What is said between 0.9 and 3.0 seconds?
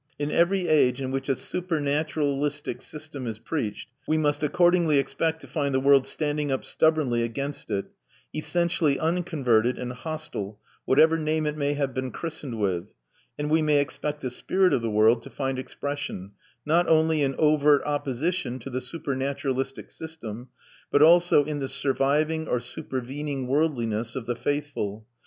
in which a supernaturalistic